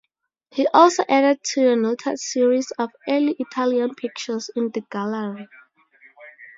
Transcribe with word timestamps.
He 0.49 0.65
also 0.73 1.03
added 1.07 1.43
to 1.53 1.61
the 1.61 1.75
noted 1.75 2.17
series 2.17 2.71
of 2.79 2.89
Early 3.07 3.35
Italian 3.37 3.93
pictures 3.93 4.49
in 4.55 4.69
the 4.71 4.81
gallery. 4.89 5.47